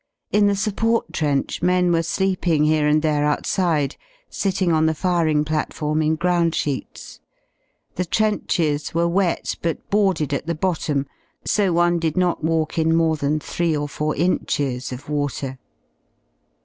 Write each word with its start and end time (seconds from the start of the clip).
In 0.31 0.47
the 0.47 0.55
support 0.55 1.13
trench 1.13 1.61
men 1.61 1.91
were 1.91 2.01
sleeping 2.01 2.63
here 2.63 2.87
and 2.87 3.03
there 3.03 3.23
outside, 3.23 3.97
sitting 4.31 4.71
on 4.71 4.87
the 4.87 4.95
firing 4.95 5.45
platform 5.45 6.01
in 6.01 6.15
groundsheets. 6.17 7.19
The 7.97 8.05
trenches 8.05 8.95
were 8.95 9.07
wet 9.07 9.55
but 9.61 9.87
boarded 9.91 10.33
at 10.33 10.47
the 10.47 10.55
bottom, 10.55 11.05
so 11.45 11.71
one 11.71 11.99
did 11.99 12.17
not 12.17 12.43
walk 12.43 12.79
in 12.79 12.95
more 12.95 13.15
than 13.15 13.39
three 13.39 13.77
or 13.77 13.87
four 13.87 14.15
inches 14.15 14.91
of 14.91 15.07
water. 15.07 15.59